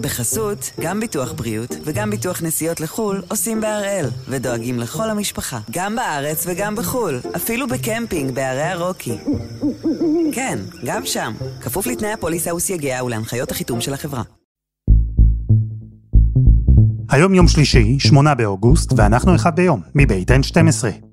[0.00, 6.44] בחסות, גם ביטוח בריאות וגם ביטוח נסיעות לחו"ל עושים בהראל, ודואגים לכל המשפחה, גם בארץ
[6.46, 9.18] וגם בחו"ל, אפילו בקמפינג בערי הרוקי.
[10.32, 14.22] כן, גם שם, כפוף לתנאי הפוליסה וסייגיה ולהנחיות החיתום של החברה.
[17.10, 21.09] היום יום שלישי, 8 באוגוסט, ואנחנו אחד ביום, מבית N12.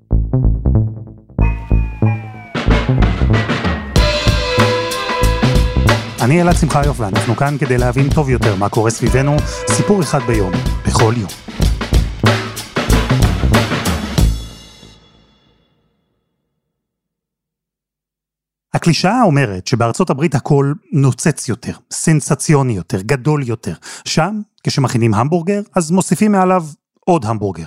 [6.27, 9.35] אני אלעד שמחיוף ואנחנו כאן כדי להבין טוב יותר מה קורה סביבנו,
[9.67, 10.51] סיפור אחד ביום,
[10.87, 11.29] בכל יום.
[18.73, 23.73] הקלישאה אומרת שבארצות הברית הכל נוצץ יותר, סנסציוני יותר, גדול יותר.
[24.05, 26.63] שם, כשמכינים המבורגר, אז מוסיפים מעליו
[26.99, 27.65] עוד המבורגר.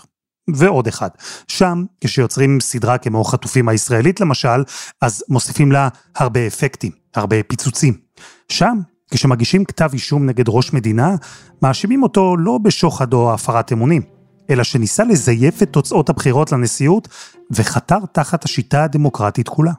[0.55, 1.11] ועוד אחד.
[1.49, 4.65] שם, כשיוצרים סדרה כמו חטופים הישראלית למשל,
[5.01, 8.10] אז מוסיפים לה הרבה אפקטים, הרבה פיצוצים.
[8.49, 11.15] שם, כשמגישים כתב אישום נגד ראש מדינה,
[11.63, 14.03] מאשימים אותו לא בשוחד או הפרת אמונים,
[14.51, 17.09] אלא שניסה לזייף את תוצאות הבחירות לנשיאות,
[17.51, 19.73] וחתר תחת השיטה הדמוקרטית כולה.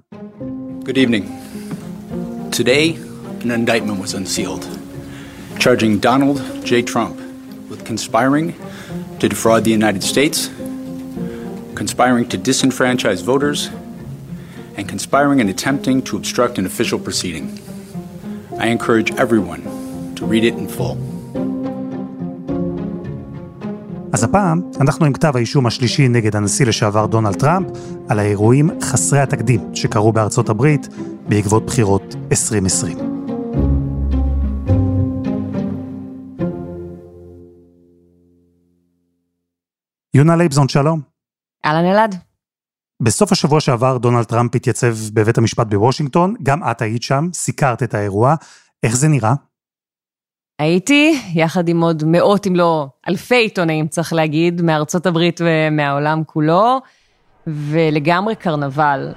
[0.83, 1.25] Good evening.
[2.51, 2.97] Today,
[3.43, 4.65] an indictment was unsealed,
[5.59, 6.81] charging Donald J.
[6.81, 7.15] Trump
[7.69, 8.47] with conspiring
[9.19, 10.49] to defraud the United States,
[11.75, 13.59] conspiring to disenfranchise voters,
[14.77, 17.47] and conspiring and attempting to obstruct an official proceeding.
[18.59, 19.61] I encourage everyone
[20.15, 20.97] to read it in full.
[24.13, 27.67] אז הפעם אנחנו עם כתב האישום השלישי נגד הנשיא לשעבר דונלד טראמפ
[28.09, 30.87] על האירועים חסרי התקדים שקרו בארצות הברית
[31.27, 32.97] בעקבות בחירות 2020.
[40.13, 41.01] יונה לייבזון, שלום.
[41.65, 42.30] אהלן אלעד.
[43.03, 47.93] בסוף השבוע שעבר דונלד טראמפ התייצב בבית המשפט בוושינגטון, גם את היית שם, סיקרת את
[47.93, 48.35] האירוע.
[48.83, 49.33] איך זה נראה?
[50.59, 56.79] הייתי, יחד עם עוד מאות אם לא אלפי עיתונאים, צריך להגיד, מארצות הברית ומהעולם כולו,
[57.47, 59.13] ולגמרי קרנבל.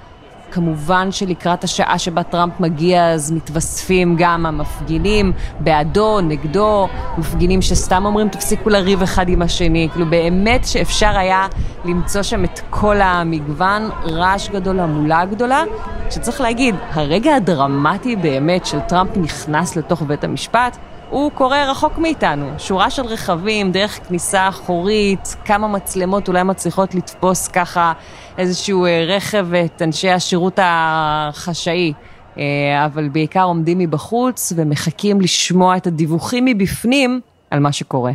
[0.55, 8.29] כמובן שלקראת השעה שבה טראמפ מגיע, אז מתווספים גם המפגינים בעדו, נגדו, מפגינים שסתם אומרים
[8.29, 9.89] תפסיקו לריב אחד עם השני.
[9.91, 11.47] כאילו באמת שאפשר היה
[11.85, 15.63] למצוא שם את כל המגוון, רעש גדול, המולה גדולה,
[16.09, 20.77] שצריך להגיד, הרגע הדרמטי באמת של טראמפ נכנס לתוך בית המשפט,
[21.09, 22.53] הוא קורה רחוק מאיתנו.
[22.57, 27.93] שורה של רכבים, דרך כניסה אחורית, כמה מצלמות אולי מצליחות לתפוס ככה
[28.37, 31.93] איזשהו אה, רכב את אנשי השירות החשאי.
[32.37, 37.21] אה, אבל בעיקר עומדים מבחוץ ומחכים לשמוע את הדיווחים מבפנים
[37.51, 38.11] על מה שקורה.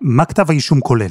[0.00, 1.10] מה כתב האישום כולל?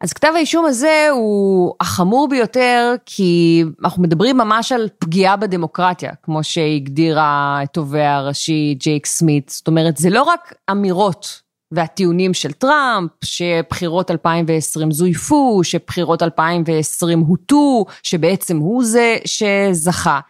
[0.00, 6.44] אז כתב האישום הזה הוא החמור ביותר, כי אנחנו מדברים ממש על פגיעה בדמוקרטיה, כמו
[6.44, 9.48] שהגדירה התובע הראשי ג'ייק סמית.
[9.48, 11.42] זאת אומרת, זה לא רק אמירות
[11.72, 20.20] והטיעונים של טראמפ, שבחירות 2020 זויפו, שבחירות 2020 הוטו, שבעצם הוא זה שזכה.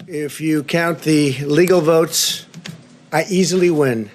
[0.00, 2.44] If you count the legal votes,
[3.12, 4.08] I easily win.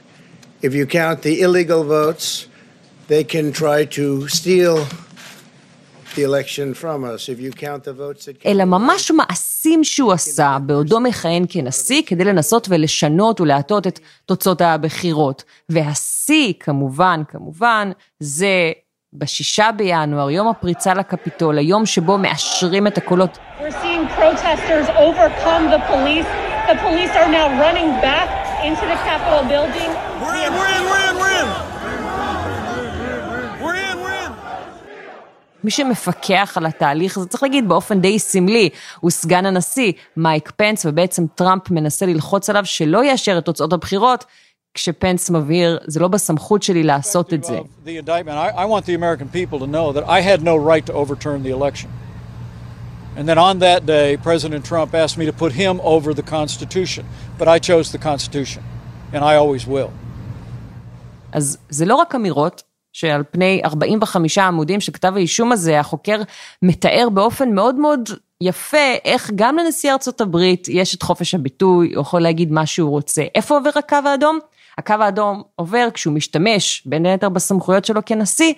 [0.63, 2.47] If you count the illegal votes,
[3.07, 4.85] they can try to steal
[6.15, 7.29] the election from us.
[7.29, 12.23] If you count the votes that אלא ממש מעשים שהוא עשה בעודו מכהן כנשיא כדי
[12.23, 15.43] לנסות ולשנות ולהטות את תוצאות הבחירות.
[15.69, 18.71] והשיא, כמובן, כמובן, זה
[19.13, 23.37] בשישה בינואר, יום הפריצה לקפיטול, היום שבו מאשרים את הקולות.
[23.59, 26.27] We're seeing protesters overcome the police.
[26.67, 28.27] The police are now running back
[28.67, 30.06] into the Capitol building.
[35.63, 38.69] מי שמפקח על התהליך הזה, צריך להגיד באופן די סמלי,
[38.99, 44.25] הוא סגן הנשיא מייק פנס, ובעצם טראמפ מנסה ללחוץ עליו שלא יאשר את תוצאות הבחירות,
[44.73, 47.59] כשפנס מבהיר, זה לא בסמכות שלי לעשות את זה.
[53.17, 57.03] And then on that day, President Trump asked me to put him over the Constitution.
[57.39, 58.61] But I chose the Constitution,
[59.13, 59.89] and I always will.
[61.31, 62.63] אז זה לא רק אמירות,
[62.97, 66.21] שעל פני 45 עמודים של כתב האישום הזה, החוקר
[66.61, 68.09] מתאר באופן מאוד מאוד
[68.41, 72.89] יפה איך גם לנשיא ארצות הברית יש את חופש הביטוי, הוא יכול להגיד מה שהוא
[72.89, 73.23] רוצה.
[73.35, 74.39] איפה עובר הקו האדום?
[74.77, 78.53] הקו האדום עובר כשהוא משתמש, בין היתר בסמכויות שלו כנשיא,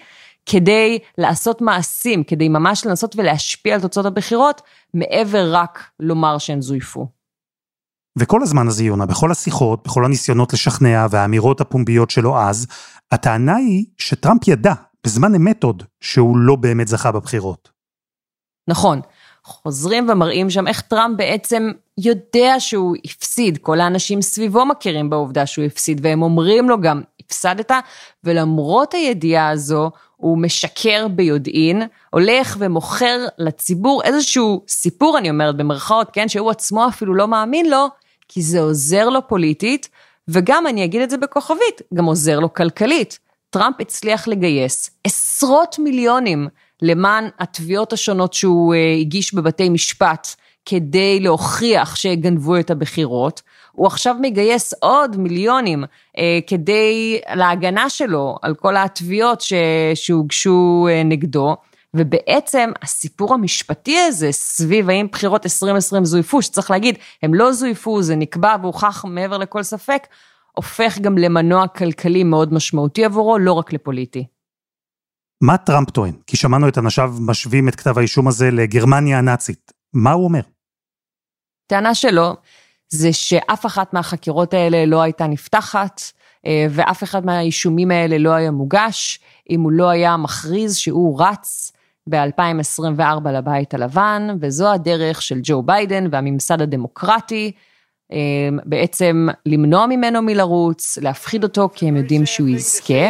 [0.46, 4.62] כדי לעשות מעשים, כדי ממש לנסות ולהשפיע על תוצאות הבחירות,
[4.94, 7.08] מעבר רק לומר שהן זויפו.
[8.20, 12.68] וכל הזמן הזה, יונה, בכל השיחות, בכל הניסיונות לשכנע והאמירות הפומביות שלו אז,
[13.12, 14.74] הטענה היא שטראמפ ידע,
[15.04, 17.70] בזמן אמת עוד, שהוא לא באמת זכה בבחירות.
[18.68, 19.02] נכון,
[19.44, 25.66] חוזרים ומראים שם איך טראמפ בעצם יודע שהוא הפסיד, כל האנשים סביבו מכירים בעובדה שהוא
[25.66, 27.72] הפסיד, והם אומרים לו גם, הפסדת,
[28.24, 36.30] ולמרות הידיעה הזו, הוא משקר ביודעין, הולך ומוכר לציבור איזשהו סיפור, אני אומרת במרכאות, כן,
[36.30, 37.88] שהוא עצמו אפילו לא מאמין לו,
[38.28, 39.90] כי זה עוזר לו פוליטית,
[40.32, 43.20] וגם, אני אגיד את זה בכוכבית, גם עוזר לו כלכלית.
[43.50, 46.48] טראמפ הצליח לגייס עשרות מיליונים
[46.82, 50.28] למען התביעות השונות שהוא אה, הגיש בבתי משפט,
[50.66, 53.42] כדי להוכיח שגנבו את הבחירות.
[53.72, 55.84] הוא עכשיו מגייס עוד מיליונים
[56.18, 59.44] אה, כדי, להגנה שלו על כל התביעות
[59.96, 61.56] שהוגשו אה, נגדו.
[61.96, 68.16] ובעצם הסיפור המשפטי הזה סביב האם בחירות 2020 זויפו, שצריך להגיד, הם לא זויפו, זה
[68.16, 70.08] נקבע והוכח מעבר לכל ספק,
[70.52, 74.26] הופך גם למנוע כלכלי מאוד משמעותי עבורו, לא רק לפוליטי.
[75.44, 76.14] מה טראמפ טוען?
[76.28, 79.72] כי שמענו את אנשיו משווים את כתב האישום הזה לגרמניה הנאצית.
[79.94, 80.42] מה הוא אומר?
[81.68, 82.36] טענה שלו
[82.90, 86.02] זה שאף אחת מהחקירות האלה לא הייתה נפתחת,
[86.46, 89.20] אה, ואף אחד מהאישומים האלה לא היה מוגש,
[89.50, 91.72] אם הוא לא היה מכריז שהוא רץ
[92.08, 97.52] ב-2024 לבית הלבן, וזו הדרך של ג'ו ביידן והממסד הדמוקרטי,
[98.12, 98.18] אה,
[98.66, 103.10] בעצם למנוע ממנו מלרוץ, להפחיד אותו, כי הם יודעים שהוא יזכה.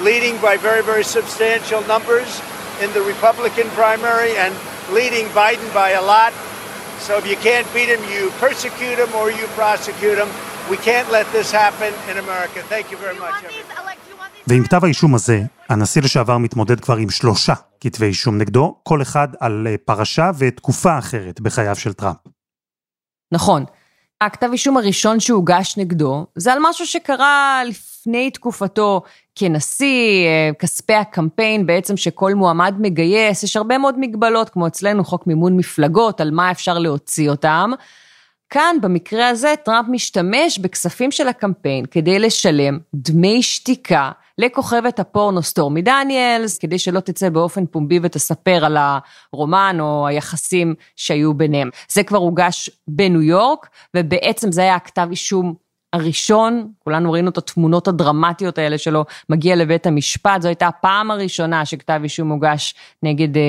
[0.00, 2.30] Leading by very, very substantial numbers
[2.82, 4.52] in the Republican primary and
[4.90, 6.32] leading Biden by a lot.
[7.06, 10.30] So if you can't beat him, you persecute him or you prosecute him.
[10.70, 12.58] We can't let this happen in America.
[12.72, 13.36] Thank you very much.
[14.46, 19.28] ועם כתב האישום הזה, הנשיא לשעבר מתמודד כבר עם שלושה כתבי אישום נגדו, כל אחד
[19.40, 22.16] על אה, פרשה ותקופה אחרת בחייו של טראמפ.
[23.32, 23.64] נכון.
[24.26, 29.02] הכתב אישום הראשון שהוגש נגדו, זה על משהו שקרה לפני תקופתו
[29.34, 35.26] כנשיא, אה, כספי הקמפיין בעצם שכל מועמד מגייס, יש הרבה מאוד מגבלות, כמו אצלנו חוק
[35.26, 37.70] מימון מפלגות, על מה אפשר להוציא אותם.
[38.50, 44.10] כאן, במקרה הזה, טראמפ משתמש בכספים של הקמפיין כדי לשלם דמי שתיקה
[44.42, 48.76] לכוכבת הפורנו סטורמי דניאלס, כדי שלא תצא באופן פומבי ותספר על
[49.32, 51.70] הרומן או היחסים שהיו ביניהם.
[51.88, 55.54] זה כבר הוגש בניו יורק, ובעצם זה היה הכתב אישום
[55.92, 61.64] הראשון, כולנו ראינו את התמונות הדרמטיות האלה שלו, מגיע לבית המשפט, זו הייתה הפעם הראשונה
[61.66, 63.42] שכתב אישום הוגש נגד אה,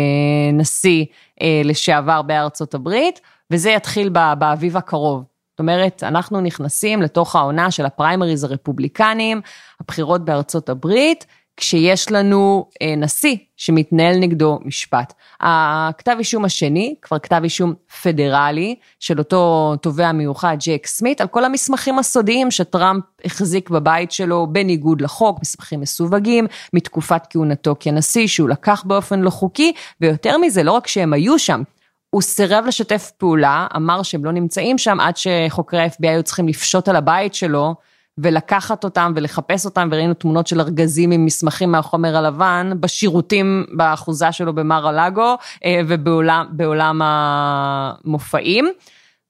[0.54, 1.06] נשיא
[1.42, 5.33] אה, לשעבר בארצות הברית, וזה יתחיל בא, באביב הקרוב.
[5.54, 9.42] זאת אומרת, אנחנו נכנסים לתוך העונה של הפריימריז הרפובליקניים,
[9.82, 11.26] הבחירות בארצות הברית,
[11.58, 15.14] כשיש לנו אה, נשיא שמתנהל נגדו משפט.
[15.40, 21.46] הכתב אישום השני, כבר כתב אישום פדרלי, של אותו תובע מיוחד ג'ק סמית, על כל
[21.46, 28.84] המסמכים הסודיים שטראמפ החזיק בבית שלו בניגוד לחוק, מסמכים מסווגים, מתקופת כהונתו כנשיא, שהוא לקח
[28.86, 31.64] באופן לא חוקי, ויותר מזה, לא רק שהם היו שם,
[32.14, 36.88] הוא סירב לשתף פעולה, אמר שהם לא נמצאים שם עד שחוקרי ה-FBI היו צריכים לפשוט
[36.88, 37.76] על הבית שלו
[38.18, 44.56] ולקחת אותם ולחפש אותם, וראינו תמונות של ארגזים עם מסמכים מהחומר הלבן בשירותים באחוזה שלו
[44.56, 48.72] במר הלאגו אה, ובעולם המופעים.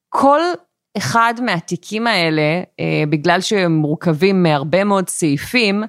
[0.10, 0.40] כל
[0.98, 5.84] אחד מהתיקים האלה, אה, בגלל שהם מורכבים מהרבה מאוד סעיפים,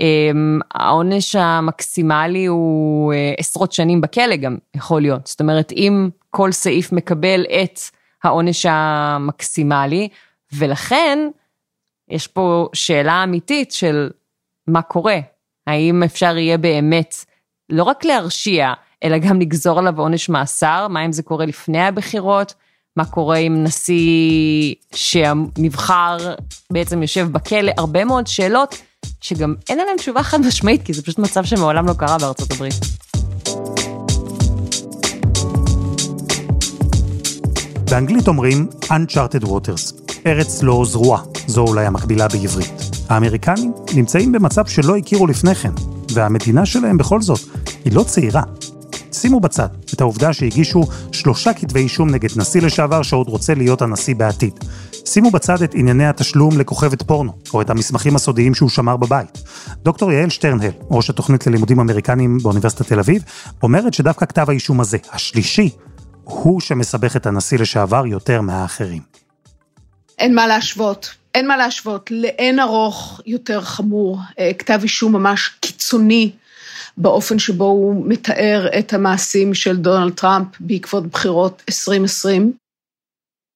[0.00, 5.26] אמ, העונש המקסימלי הוא אה, עשרות שנים בכלא גם יכול להיות.
[5.26, 7.80] זאת אומרת, אם כל סעיף מקבל את
[8.24, 10.08] העונש המקסימלי,
[10.52, 11.18] ולכן
[12.08, 14.10] יש פה שאלה אמיתית של
[14.66, 15.18] מה קורה,
[15.66, 17.14] האם אפשר יהיה באמת
[17.68, 18.72] לא רק להרשיע,
[19.04, 22.54] אלא גם לגזור עליו עונש מאסר, מה אם זה קורה לפני הבחירות,
[22.96, 26.16] מה קורה עם נשיא שנבחר
[26.72, 28.82] בעצם יושב בכלא, הרבה מאוד שאלות
[29.20, 33.01] שגם אין עליהן תשובה חד משמעית, כי זה פשוט מצב שמעולם לא קרה בארצות הברית.
[37.92, 42.72] באנגלית אומרים Uncharted Waters, ארץ לא זרועה, זו אולי המקבילה בעברית.
[43.08, 45.72] האמריקנים נמצאים במצב שלא הכירו לפני כן,
[46.14, 47.40] והמדינה שלהם בכל זאת
[47.84, 48.42] היא לא צעירה.
[49.12, 50.82] שימו בצד את העובדה שהגישו
[51.12, 54.52] שלושה כתבי אישום נגד נשיא לשעבר שעוד רוצה להיות הנשיא בעתיד.
[55.04, 59.42] שימו בצד את ענייני התשלום לכוכבת פורנו, או את המסמכים הסודיים שהוא שמר בבית.
[59.82, 63.22] דוקטור יעל שטרנהל, ראש התוכנית ללימודים אמריקניים באוניברסיטת תל אביב,
[63.62, 65.70] אומרת שדווקא כתב האישום הזה, השלישי,
[66.24, 69.02] הוא שמסבך את הנשיא לשעבר יותר מהאחרים.
[70.18, 71.14] אין מה להשוות.
[71.34, 76.32] אין מה להשוות, לאין ארוך יותר חמור, אה, כתב אישום ממש קיצוני
[76.96, 82.52] באופן שבו הוא מתאר את המעשים של דונלד טראמפ בעקבות בחירות 2020.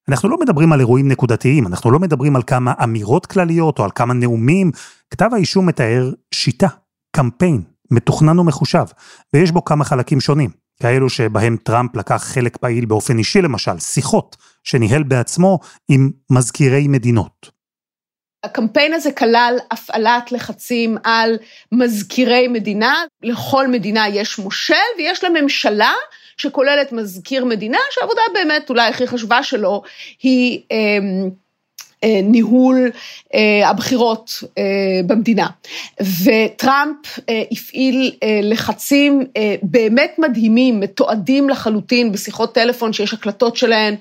[0.09, 3.89] אנחנו לא מדברים על אירועים נקודתיים, אנחנו לא מדברים על כמה אמירות כלליות או על
[3.95, 4.71] כמה נאומים.
[5.11, 6.67] כתב האישום מתאר שיטה,
[7.15, 8.85] קמפיין, מתוכנן ומחושב,
[9.33, 10.49] ויש בו כמה חלקים שונים,
[10.81, 17.57] כאלו שבהם טראמפ לקח חלק פעיל באופן אישי למשל, שיחות שניהל בעצמו עם מזכירי מדינות.
[18.43, 21.37] הקמפיין הזה כלל הפעלת לחצים על
[21.71, 23.03] מזכירי מדינה.
[23.23, 25.93] לכל מדינה יש מושל ויש לה ממשלה
[26.37, 29.81] שכוללת מזכיר מדינה, שהעבודה באמת אולי הכי חשובה שלו
[30.21, 30.77] היא אה,
[32.05, 32.91] ניהול
[33.33, 34.63] אה, הבחירות אה,
[35.07, 35.47] במדינה.
[36.23, 43.95] וטראמפ אה, הפעיל אה, לחצים אה, באמת מדהימים, מתועדים לחלוטין בשיחות טלפון שיש הקלטות שלהן,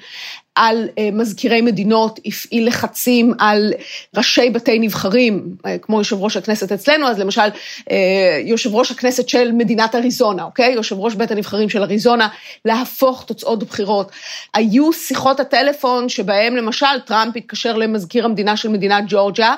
[0.56, 3.72] על אה, מזכירי מדינות, הפעיל לחצים על
[4.16, 7.48] ראשי בתי נבחרים, אה, כמו יושב ראש הכנסת אצלנו, אז למשל
[7.90, 10.72] אה, יושב ראש הכנסת של מדינת אריזונה, אוקיי?
[10.72, 12.28] יושב ראש בית הנבחרים של אריזונה,
[12.64, 14.10] להפוך תוצאות בחירות.
[14.54, 19.54] היו שיחות הטלפון שבהם למשל טראמפ התקשר למזכיר המדינה של מדינת ג'ורג'יה,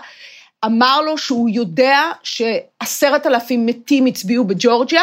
[0.65, 5.03] אמר לו שהוא יודע שעשרת אלפים מתים הצביעו בג'ורג'יה,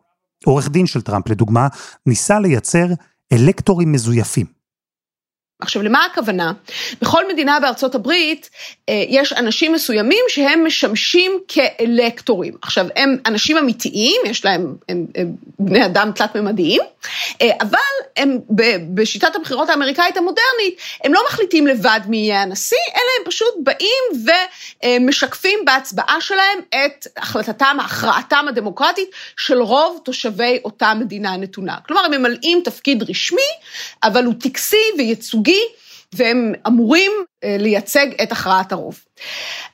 [0.47, 1.69] עורך דין של טראמפ, לדוגמה,
[2.07, 2.87] ניסה לייצר
[3.33, 4.56] אלקטורים מזויפים.
[5.61, 6.53] עכשיו, למה הכוונה?
[7.01, 8.51] בכל מדינה בארצות הברית
[8.89, 12.55] אה, יש אנשים מסוימים שהם משמשים כאלקטורים.
[12.63, 16.81] עכשיו, הם אנשים אמיתיים, יש להם, הם, הם בני אדם תלת-ממדיים,
[17.43, 17.79] אה, אבל
[18.17, 18.39] הם
[18.95, 24.27] בשיטת הבחירות האמריקאית המודרנית, הם לא מחליטים לבד מי יהיה הנשיא, אלא הם פשוט באים
[24.85, 31.77] ומשקפים בהצבעה שלהם את החלטתם, הכרעתם הדמוקרטית של רוב תושבי אותה מדינה נתונה.
[31.87, 33.51] כלומר, הם ממלאים תפקיד רשמי,
[34.03, 35.46] אבל הוא טקסי וייצוגי.
[36.13, 37.13] והם אמורים
[37.45, 39.01] אה, לייצג את הכרעת הרוב.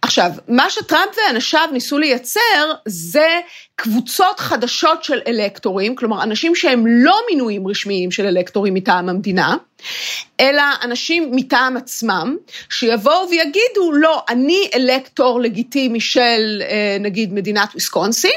[0.03, 3.41] עכשיו, מה שטראמפ ואנשיו ניסו לייצר זה
[3.77, 9.57] קבוצות חדשות של אלקטורים, כלומר אנשים שהם לא מינויים רשמיים של אלקטורים מטעם המדינה,
[10.41, 12.37] אלא אנשים מטעם עצמם,
[12.71, 18.31] שיבואו ויגידו, לא, אני אלקטור לגיטימי של אה, נגיד מדינת ויסקונסין,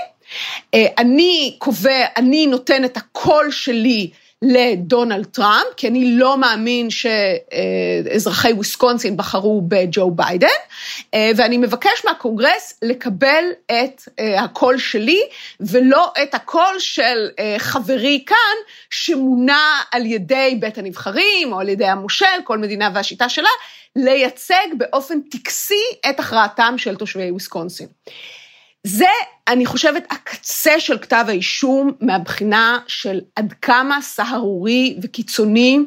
[0.73, 4.09] אה, אני קובע, אני נותן את הקול שלי
[4.45, 10.47] לדונלד טראמפ, כי אני לא מאמין שאזרחי וויסקונסין בחרו בג'ו ביידן,
[11.15, 14.01] ואני מבקש מהקונגרס לקבל את
[14.37, 15.21] הקול שלי,
[15.59, 18.55] ולא את הקול של חברי כאן,
[18.89, 23.49] שמונה על ידי בית הנבחרים, או על ידי המושל, כל מדינה והשיטה שלה,
[23.95, 27.87] לייצג באופן טקסי את הכרעתם של תושבי וויסקונסין.
[28.85, 29.05] זה,
[29.47, 35.79] אני חושבת, הקצה של כתב האישום מהבחינה של עד כמה סהרורי וקיצוני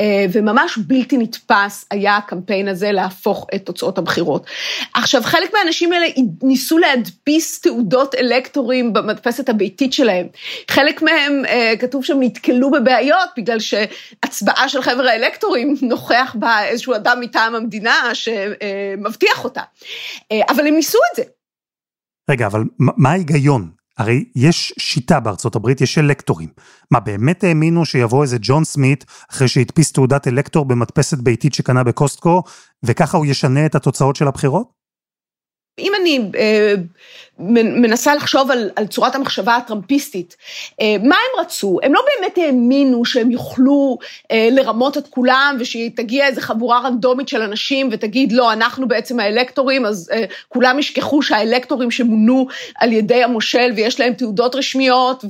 [0.00, 4.46] אה, וממש בלתי נתפס היה הקמפיין הזה להפוך את תוצאות הבחירות.
[4.94, 6.06] עכשיו, חלק מהאנשים האלה
[6.42, 10.26] ניסו להדפיס תעודות אלקטורים במדפסת הביתית שלהם.
[10.70, 16.94] חלק מהם, אה, כתוב שם, נתקלו בבעיות בגלל שהצבעה של חבר האלקטורים נוכח בה איזשהו
[16.94, 19.62] אדם מטעם המדינה שמבטיח אותה.
[20.32, 21.39] אה, אבל הם ניסו את זה.
[22.30, 23.70] רגע, אבל מה ההיגיון?
[23.98, 26.48] הרי יש שיטה בארצות הברית, יש אלקטורים.
[26.90, 32.42] מה, באמת האמינו שיבוא איזה ג'ון סמית, אחרי שהדפיס תעודת אלקטור במדפסת ביתית שקנה בקוסטקו,
[32.82, 34.79] וככה הוא ישנה את התוצאות של הבחירות?
[35.80, 36.74] אם אני אה,
[37.80, 40.36] מנסה לחשוב על, על צורת המחשבה הטראמפיסטית,
[40.80, 41.78] אה, מה הם רצו?
[41.82, 43.98] הם לא באמת האמינו שהם יוכלו
[44.30, 49.86] אה, לרמות את כולם, ושתגיע איזו חבורה רנדומית של אנשים ותגיד, לא, אנחנו בעצם האלקטורים,
[49.86, 50.10] אז
[50.48, 52.46] כולם ישכחו שהאלקטורים שמונו
[52.78, 55.24] על ידי המושל ויש להם תעודות רשמיות,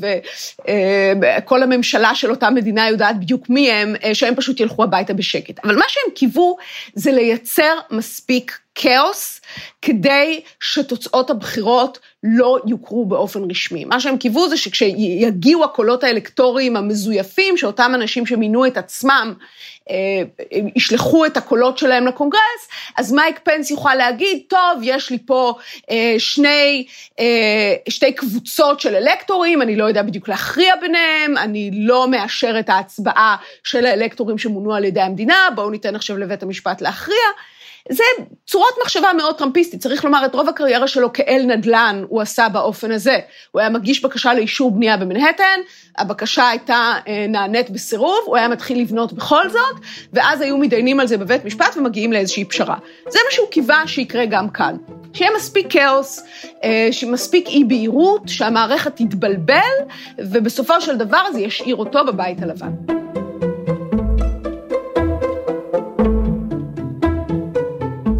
[1.20, 5.58] וכל הממשלה של אותה מדינה יודעת בדיוק מי הם, שהם פשוט ילכו הביתה בשקט.
[5.64, 6.56] אבל מה שהם קיוו
[6.94, 9.40] זה לייצר מספיק כאוס
[9.82, 13.84] כדי שתוצאות הבחירות לא יוכרו באופן רשמי.
[13.84, 19.34] מה שהם קיוו זה שכשיגיעו הקולות האלקטוריים המזויפים, שאותם אנשים שמינו את עצמם,
[19.90, 19.96] אה,
[20.76, 25.54] ישלחו את הקולות שלהם לקונגרס, אז מייק פנס יוכל להגיד, טוב, יש לי פה
[25.90, 26.86] אה, שני,
[27.18, 32.68] אה, שתי קבוצות של אלקטורים, אני לא יודע בדיוק להכריע ביניהם, אני לא מאשר את
[32.68, 37.16] ההצבעה של האלקטורים שמונו על ידי המדינה, בואו ניתן עכשיו לבית המשפט להכריע.
[37.88, 38.04] זה
[38.46, 42.90] צורת מחשבה מאוד טראמפיסטית, צריך לומר, את רוב הקריירה שלו כאל נדל"ן הוא עשה באופן
[42.90, 43.18] הזה.
[43.50, 45.60] הוא היה מגיש בקשה לאישור בנייה במנהטן,
[45.98, 51.06] הבקשה הייתה אה, נענית בסירוב, הוא היה מתחיל לבנות בכל זאת, ואז היו מתדיינים על
[51.06, 52.76] זה בבית משפט ומגיעים לאיזושהי פשרה.
[53.08, 54.76] זה מה שהוא קיווה שיקרה גם כאן.
[55.12, 56.22] שיהיה מספיק כאוס,
[56.64, 59.54] אה, שמספיק אי בהירות, שהמערכת תתבלבל,
[60.18, 63.19] ובסופו של דבר זה ישאיר אותו בבית הלבן.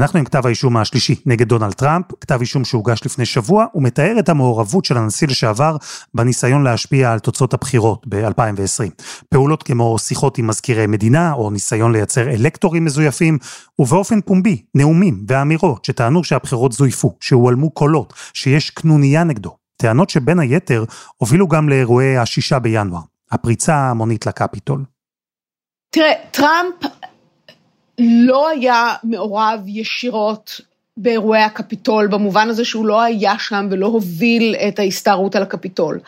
[0.00, 4.16] אנחנו עם כתב האישום השלישי נגד דונלד טראמפ, כתב אישום שהוגש לפני שבוע, הוא מתאר
[4.18, 5.76] את המעורבות של הנשיא לשעבר
[6.14, 9.02] בניסיון להשפיע על תוצאות הבחירות ב-2020.
[9.28, 13.38] פעולות כמו שיחות עם מזכירי מדינה, או ניסיון לייצר אלקטורים מזויפים,
[13.78, 19.56] ובאופן פומבי, נאומים ואמירות שטענו שהבחירות זויפו, שהועלמו קולות, שיש קנוניה נגדו.
[19.76, 20.84] טענות שבין היתר
[21.16, 24.84] הובילו גם לאירועי השישה בינואר, הפריצה ההמונית לקפיטול.
[25.94, 26.74] תראה, טראמפ
[28.00, 30.60] לא היה מעורב ישירות
[30.96, 36.00] באירועי הקפיטול, במובן הזה שהוא לא היה שם ולא הוביל את ההסתערות על הקפיטול.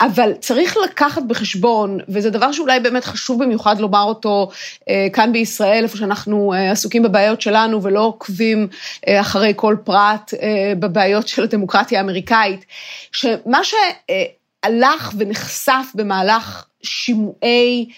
[0.00, 4.50] אבל צריך לקחת בחשבון, וזה דבר שאולי באמת חשוב במיוחד לומר אותו
[4.88, 8.68] אה, כאן בישראל, איפה שאנחנו אה, עסוקים בבעיות שלנו ולא עוקבים
[9.08, 10.34] אה, אחרי כל פרט
[10.78, 12.64] בבעיות של הדמוקרטיה האמריקאית,
[13.12, 17.88] שמה שהלך ונחשף במהלך שימועי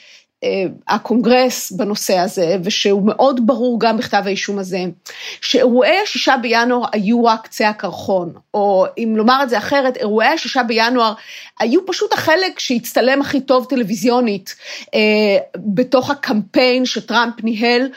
[0.88, 4.78] הקונגרס בנושא הזה, ושהוא מאוד ברור גם בכתב האישום הזה,
[5.40, 10.62] שאירועי השישה בינואר היו רק קצה הקרחון, או אם לומר את זה אחרת, אירועי השישה
[10.62, 11.12] בינואר
[11.60, 14.54] היו פשוט החלק שהצטלם הכי טוב טלוויזיונית
[14.94, 15.00] אה,
[15.56, 17.88] בתוך הקמפיין שטראמפ ניהל.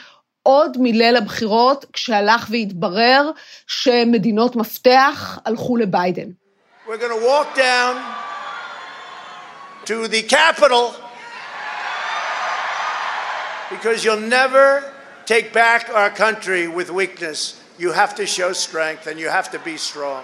[0.42, 3.30] עוד מליל הבחירות, כשהלך והתברר
[3.66, 6.28] שמדינות מפתח הלכו לביידן.
[6.86, 7.96] We're going walk down
[9.86, 11.05] to the Capitol
[13.70, 14.66] because you'll never
[15.26, 17.38] take back our country with weakness.
[17.78, 20.22] You have to show strength and you have to be strong.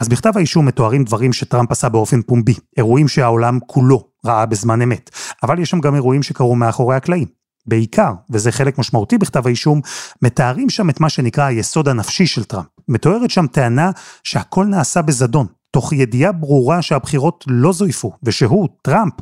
[0.00, 5.10] אז בכתב האישום מתוארים דברים שטראמפ עשה באופן פומבי, אירועים שהעולם כולו ראה בזמן אמת,
[5.42, 7.28] אבל יש שם גם אירועים שקרו מאחורי הקלעים.
[7.66, 9.80] בעיקר, וזה חלק משמעותי בכתב האישום,
[10.22, 12.66] מתארים שם את מה שנקרא היסוד הנפשי של טראמפ.
[12.88, 13.90] מתוארת שם טענה
[14.24, 19.14] שהכל נעשה בזדון, תוך ידיעה ברורה שהבחירות לא זויפו, ושהוא, טראמפ,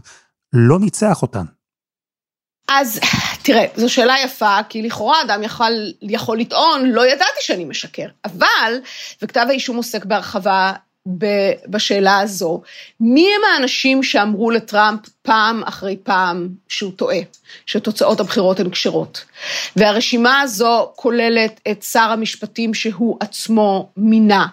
[0.53, 1.45] לא ניצח אותן.
[2.81, 3.01] אז
[3.43, 8.07] תראה, זו שאלה יפה, כי לכאורה אדם יכול, יכול לטעון, לא ידעתי שאני משקר.
[8.25, 8.79] אבל,
[9.23, 10.73] וכתב האישום עוסק בהרחבה
[11.69, 12.63] בשאלה הזו,
[13.01, 17.19] מי הם האנשים שאמרו לטראמפ פעם אחרי פעם שהוא טועה,
[17.67, 19.25] שתוצאות הבחירות הן כשרות.
[19.77, 24.47] והרשימה הזו כוללת את שר המשפטים שהוא עצמו מינה,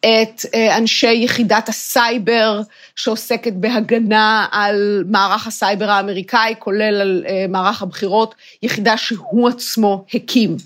[0.00, 2.60] את אה, אנשי יחידת הסייבר
[2.96, 10.56] שעוסקת בהגנה על מערך הסייבר האמריקאי, כולל על אה, מערך הבחירות, יחידה שהוא עצמו הקים.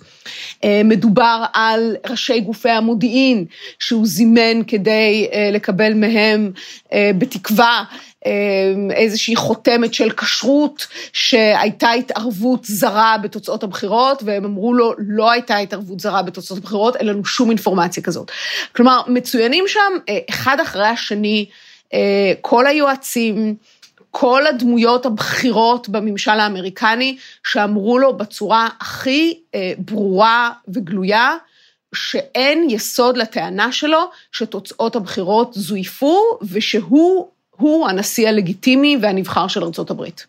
[0.65, 3.45] אה, מדובר על ראשי גופי המודיעין
[3.79, 6.53] שהוא זימן כדי לקבל מהם
[7.19, 7.85] בתקווה
[8.91, 16.01] איזושהי חותמת של כשרות, שהייתה התערבות זרה בתוצאות הבחירות, והם אמרו לו, לא הייתה התערבות
[16.01, 18.31] זרה בתוצאות הבחירות, אין לנו שום אינפורמציה כזאת.
[18.77, 21.47] כלומר, מצוינים שם אה, אחד אחרי השני,
[21.95, 23.55] אה, כל היועצים,
[24.11, 31.37] כל הדמויות הבכירות בממשל האמריקני, שאמרו לו בצורה הכי אה, ברורה וגלויה,
[31.95, 40.27] שאין יסוד לטענה שלו שתוצאות הבחירות זויפו ושהוא הוא הנשיא הלגיטימי והנבחר של ארצות הברית.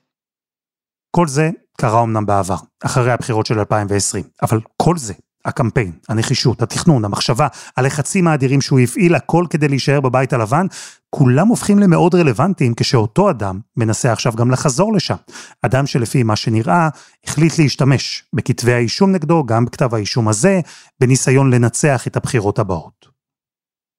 [1.16, 2.56] כל זה קרה אמנם בעבר,
[2.86, 5.14] אחרי הבחירות של 2020, אבל כל זה,
[5.46, 10.68] הקמפיין, הנחישות, התכנון, המחשבה, הלחצים האדירים שהוא הפעיל, הכל כדי להישאר בבית הלבן,
[11.10, 15.16] כולם הופכים למאוד רלוונטיים כשאותו אדם מנסה עכשיו גם לחזור לשם.
[15.62, 16.90] אדם שלפי מה שנראה,
[17.24, 20.60] החליט להשתמש בכתבי האישום נגדו, גם בכתב האישום הזה,
[21.00, 23.08] בניסיון לנצח את הבחירות הבאות.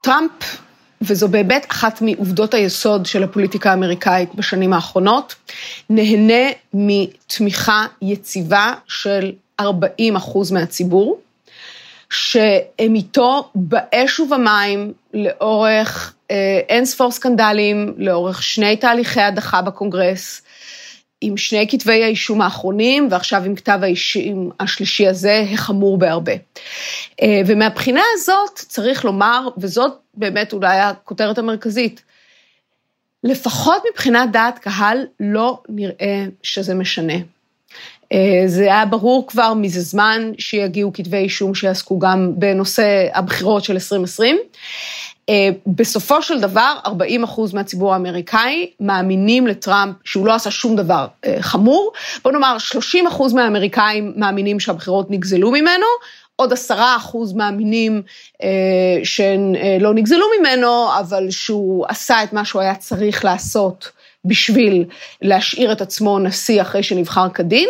[0.03, 0.64] טראמפ
[1.07, 5.35] וזו באמת אחת מעובדות היסוד של הפוליטיקה האמריקאית בשנים האחרונות,
[5.91, 11.21] נהנה מתמיכה יציבה של 40 אחוז מהציבור,
[12.11, 20.43] שהם איתו באש ובמים לאורך אה, אין ספור סקנדלים, לאורך שני תהליכי הדחה בקונגרס,
[21.21, 26.33] עם שני כתבי האישום האחרונים, ועכשיו עם כתב האישום השלישי הזה, החמור בהרבה.
[27.23, 32.03] אה, ומהבחינה הזאת, צריך לומר, וזאת באמת אולי הכותרת המרכזית,
[33.25, 37.15] לפחות מבחינת דעת קהל, לא נראה שזה משנה.
[38.13, 43.73] אה, זה היה ברור כבר מזה זמן שיגיעו כתבי אישום שיעסקו גם בנושא הבחירות של
[43.73, 44.39] 2020.
[45.29, 51.07] אה, בסופו של דבר, 40 אחוז מהציבור האמריקאי מאמינים לטראמפ שהוא לא עשה שום דבר
[51.25, 51.93] אה, חמור.
[52.25, 55.87] בוא נאמר, 30 אחוז מהאמריקאים מאמינים שהבחירות נגזלו ממנו,
[56.37, 58.03] עוד עשרה אחוז מאמינים
[58.43, 58.49] אה,
[59.05, 63.91] שהן אה, לא נגזלו ממנו, אבל שהוא עשה את מה שהוא היה צריך לעשות
[64.25, 64.85] בשביל
[65.23, 67.69] להשאיר את עצמו נשיא אחרי שנבחר כדין,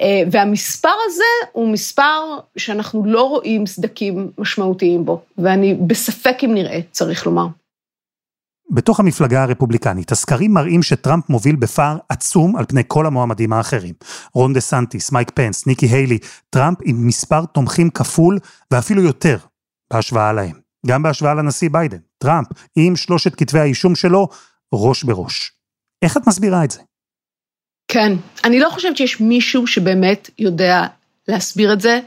[0.00, 6.80] אה, והמספר הזה הוא מספר שאנחנו לא רואים סדקים משמעותיים בו, ואני בספק אם נראה,
[6.90, 7.46] צריך לומר.
[8.70, 13.94] בתוך המפלגה הרפובליקנית, הסקרים מראים שטראמפ מוביל בפער עצום על פני כל המועמדים האחרים.
[14.34, 16.18] רון דה סנטיס, מייק פנס, ניקי היילי,
[16.50, 18.38] טראמפ עם מספר תומכים כפול
[18.70, 19.36] ואפילו יותר
[19.92, 20.64] בהשוואה להם.
[20.86, 24.28] גם בהשוואה לנשיא ביידן, טראמפ עם שלושת כתבי האישום שלו
[24.74, 25.53] ראש בראש.
[26.04, 26.80] איך את מסבירה את זה?
[27.88, 28.12] כן,
[28.44, 30.86] אני לא חושבת שיש מישהו שבאמת יודע
[31.28, 32.00] להסביר את זה,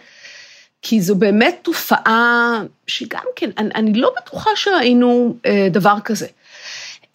[0.82, 6.28] כי זו באמת תופעה שגם כן, אני, אני לא בטוחה שראינו אה, דבר כזה.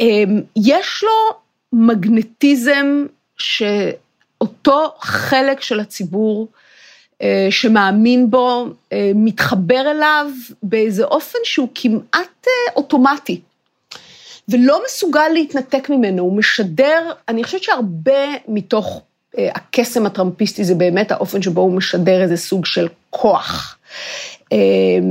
[0.01, 0.25] אה,
[0.57, 1.39] יש לו
[1.73, 3.07] מגנטיזם
[3.39, 6.49] שאותו חלק של הציבור
[7.23, 10.31] אה, שמאמין בו, אה, מתחבר אליו
[10.63, 13.41] באיזה אופן שהוא כמעט אה, אוטומטי.
[14.49, 19.03] ולא מסוגל להתנתק ממנו, הוא משדר, אני חושבת שהרבה מתוך
[19.39, 23.79] אה, הקסם הטראמפיסטי זה באמת האופן שבו הוא משדר איזה סוג של כוח.
[24.53, 24.59] אה,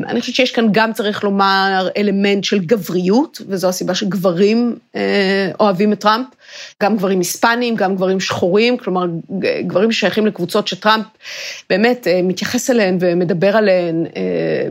[0.10, 5.94] אני חושבת שיש כאן גם, צריך לומר, אלמנט של גבריות, וזו הסיבה שגברים אה, אוהבים
[5.94, 6.28] את טראמפ,
[6.84, 9.06] גם גברים היספניים, גם גברים שחורים, כלומר,
[9.62, 11.06] גברים ששייכים לקבוצות שטראמפ
[11.70, 14.06] באמת מתייחס אליהן ומדבר עליהן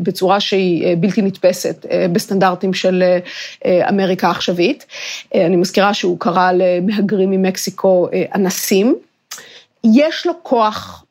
[0.02, 3.02] בצורה שהיא בלתי נתפסת בסטנדרטים של
[3.66, 4.86] אמריקה העכשווית.
[5.34, 8.94] אני מזכירה שהוא קרא למהגרים ממקסיקו אנסים.
[9.84, 11.04] יש לו כוח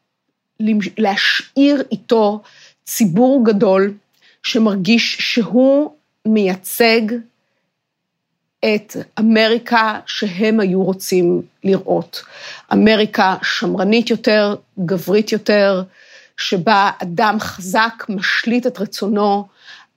[0.98, 2.41] להשאיר איתו
[2.89, 3.93] ציבור גדול
[4.43, 5.91] שמרגיש שהוא
[6.25, 7.02] מייצג
[8.65, 12.23] את אמריקה שהם היו רוצים לראות.
[12.73, 15.84] אמריקה שמרנית יותר, גברית יותר,
[16.38, 19.47] שבה אדם חזק משליט את רצונו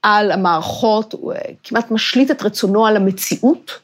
[0.03, 3.79] על המערכות, הוא כמעט משליט את רצונו על המציאות,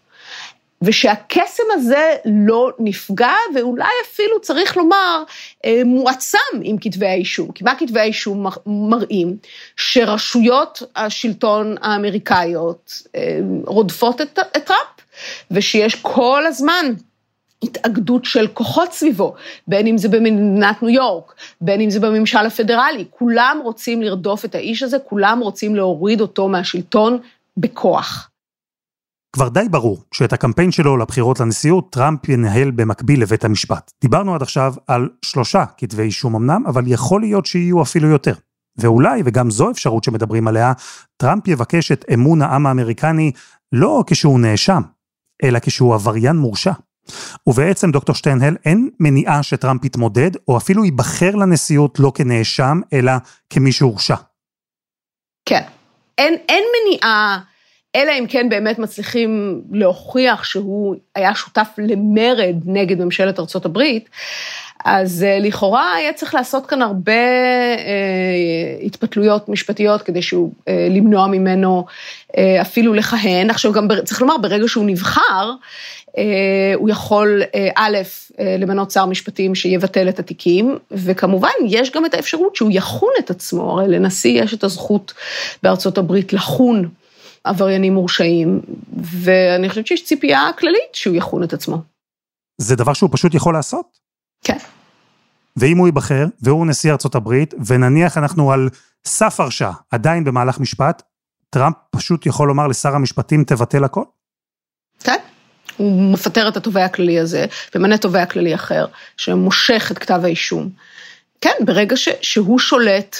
[0.82, 5.22] ושהקסם הזה לא נפגע, ואולי אפילו צריך לומר,
[5.64, 7.52] אה, מועצם עם כתבי האישום.
[7.52, 9.36] כי מה כתבי האישום מראים?
[9.76, 14.98] שרשויות השלטון האמריקאיות אה, רודפות את, את טראמפ,
[15.50, 16.86] ושיש כל הזמן
[17.62, 19.34] התאגדות של כוחות סביבו,
[19.66, 24.54] בין אם זה במדינת ניו יורק, בין אם זה בממשל הפדרלי, כולם רוצים לרדוף את
[24.54, 27.18] האיש הזה, כולם רוצים להוריד אותו מהשלטון
[27.56, 28.30] בכוח.
[29.32, 33.92] כבר די ברור שאת הקמפיין שלו לבחירות לנשיאות טראמפ ינהל במקביל לבית המשפט.
[34.00, 38.34] דיברנו עד עכשיו על שלושה כתבי אישום אמנם, אבל יכול להיות שיהיו אפילו יותר.
[38.76, 40.72] ואולי, וגם זו אפשרות שמדברים עליה,
[41.16, 43.32] טראמפ יבקש את אמון העם האמריקני
[43.72, 44.82] לא כשהוא נאשם,
[45.42, 46.72] אלא כשהוא עבריין מורשע.
[47.46, 53.12] ובעצם, דוקטור שטיינהל, אין מניעה שטראמפ יתמודד, או אפילו ייבחר לנשיאות לא כנאשם, אלא
[53.50, 54.16] כמי שהורשע.
[55.48, 55.62] כן.
[56.18, 57.38] אין, אין מניעה
[57.98, 64.08] אלא אם כן באמת מצליחים להוכיח שהוא היה שותף למרד נגד ממשלת ארצות הברית,
[64.84, 71.26] אז אה, לכאורה היה צריך לעשות כאן הרבה אה, התפתלויות משפטיות כדי שהוא, אה, למנוע
[71.26, 71.84] ממנו
[72.36, 73.50] אה, אפילו לכהן.
[73.50, 75.52] עכשיו גם צריך לומר, ברגע שהוא נבחר,
[76.18, 77.98] אה, הוא יכול, אה, א',
[78.58, 83.70] למנות שר משפטים שיבטל את התיקים, וכמובן, יש גם את האפשרות שהוא יחון את עצמו,
[83.70, 85.12] הרי לנשיא יש את הזכות
[85.62, 86.88] בארצות הברית לחון
[87.48, 88.60] עבריינים מורשעים,
[89.02, 91.82] ואני חושבת שיש ציפייה כללית שהוא יחון את עצמו.
[92.58, 93.98] זה דבר שהוא פשוט יכול לעשות?
[94.44, 94.58] כן.
[95.56, 98.68] ואם הוא ייבחר, והוא נשיא ארצות הברית, ונניח אנחנו על
[99.06, 101.02] סף הרשעה, עדיין במהלך משפט,
[101.50, 104.02] טראמפ פשוט יכול לומר לשר המשפטים, תבטל הכל?
[105.04, 105.18] כן.
[105.76, 110.70] הוא מפטר את התובע הכללי הזה, ומנה תובע כללי אחר, שמושך את כתב האישום.
[111.40, 113.16] כן, ברגע ש, שהוא שולט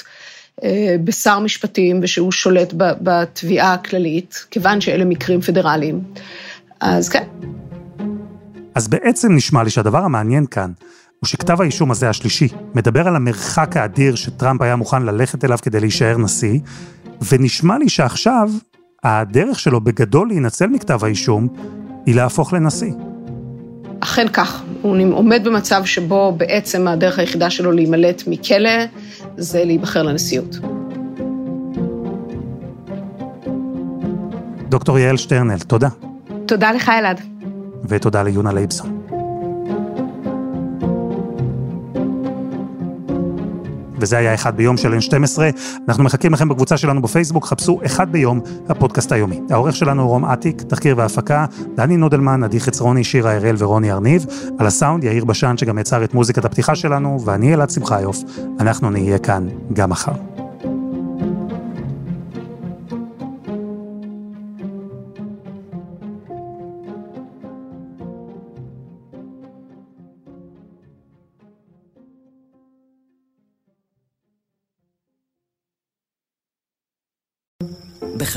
[1.04, 6.00] בשר משפטים ושהוא שולט בתביעה הכללית, כיוון שאלה מקרים פדרליים.
[6.80, 7.24] אז כן.
[8.74, 10.70] אז בעצם נשמע לי שהדבר המעניין כאן,
[11.20, 15.80] הוא שכתב האישום הזה השלישי מדבר על המרחק האדיר שטראמפ היה מוכן ללכת אליו כדי
[15.80, 16.58] להישאר נשיא,
[17.32, 18.50] ונשמע לי שעכשיו
[19.04, 21.48] הדרך שלו בגדול להינצל מכתב האישום
[22.06, 22.92] היא להפוך לנשיא.
[24.00, 24.62] אכן כך.
[24.82, 28.70] הוא עומד במצב שבו בעצם הדרך היחידה שלו להימלט מכלא
[29.36, 30.58] זה להיבחר לנשיאות.
[34.68, 35.88] דוקטור יעל שטרנל, תודה.
[36.46, 37.20] תודה לך, אלעד.
[37.88, 38.97] ותודה ליונה לייבסון.
[44.00, 45.38] וזה היה אחד ביום של N12.
[45.88, 49.40] אנחנו מחכים לכם בקבוצה שלנו בפייסבוק, חפשו אחד ביום, הפודקאסט היומי.
[49.50, 54.26] העורך שלנו רום אטיק, תחקיר והפקה, דני נודלמן, עדי חצרוני, שירה הראל ורוני ארניב.
[54.58, 58.18] על הסאונד יאיר בשן שגם יצר את מוזיקת הפתיחה שלנו, ואני אלעד שמחיוף.
[58.60, 60.37] אנחנו נהיה כאן גם מחר.